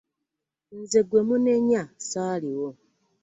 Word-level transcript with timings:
Nze 0.79 0.99
gwe 1.07 1.21
munenya 1.27 1.81
ssaaliwo. 1.91 2.69